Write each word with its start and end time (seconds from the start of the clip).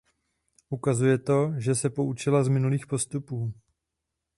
Ukazuje 0.69 1.17
to, 1.17 1.53
že 1.57 1.75
se 1.75 1.89
poučila 1.89 2.43
z 2.43 2.47
minulých 2.47 2.87
postupů. 2.87 3.53